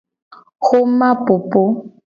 [0.65, 1.61] Woma popo.